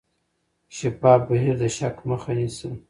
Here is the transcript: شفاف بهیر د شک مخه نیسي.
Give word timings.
شفاف 0.75 1.21
بهیر 1.29 1.55
د 1.61 1.63
شک 1.77 1.95
مخه 2.09 2.31
نیسي. 2.37 2.69